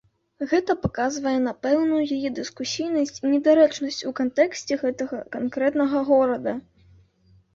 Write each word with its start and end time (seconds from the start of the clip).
Гэта 0.51 0.73
паказвае 0.83 1.33
на 1.47 1.51
пэўную 1.65 1.99
яе 2.15 2.29
дыскусійнасць 2.39 3.19
і 3.23 3.31
недарэчнасць 3.33 4.01
у 4.11 4.13
кантэксце 4.21 4.73
гэтага 4.85 5.19
канкрэтнага 5.35 5.97
горада. 6.11 6.55